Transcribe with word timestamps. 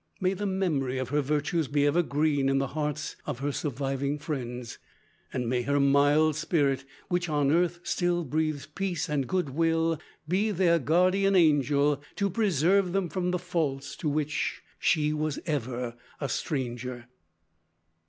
May 0.19 0.33
the 0.33 0.47
memory 0.47 0.97
of 0.97 1.09
her 1.09 1.21
virtues 1.21 1.67
be 1.67 1.85
ever 1.85 2.01
green 2.01 2.49
in 2.49 2.57
the 2.57 2.69
hearts 2.73 3.15
of 3.27 3.37
her 3.37 3.51
surviving 3.51 4.17
friends. 4.17 4.79
May 5.31 5.61
her 5.61 5.79
mild 5.79 6.35
spirit, 6.35 6.85
which 7.07 7.29
on 7.29 7.51
earth 7.51 7.79
still 7.83 8.23
breathes 8.23 8.65
peace 8.65 9.07
and 9.07 9.27
good 9.27 9.49
will, 9.51 9.99
be 10.27 10.49
their 10.49 10.79
guardian 10.79 11.35
angel 11.35 12.01
to 12.15 12.31
preserve 12.31 12.93
them 12.93 13.09
from 13.09 13.29
the 13.29 13.37
faults 13.37 13.95
to 13.97 14.09
which 14.09 14.63
she 14.79 15.13
was 15.13 15.37
ever 15.45 15.95
a 16.19 16.27
stranger. 16.29 17.05